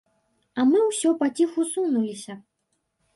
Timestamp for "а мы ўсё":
0.61-1.09